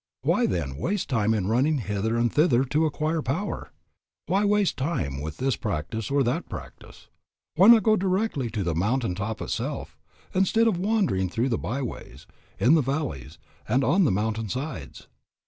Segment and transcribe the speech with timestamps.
[0.23, 3.71] Why, then, waste time in running hither and thither to acquire power?
[4.25, 7.07] Why waste time with this practice or that practice?
[7.55, 9.99] Why not go directly to the mountain top itself,
[10.33, 12.25] instead of wandering through the by ways,
[12.59, 13.37] in the valleys,
[13.67, 15.07] and on the mountain sides?